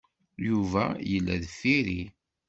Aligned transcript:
Yuba 0.47 0.85
yella 1.11 1.35
deffir-i. 1.43 2.01